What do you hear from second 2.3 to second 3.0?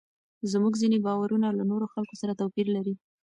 توپیر لري.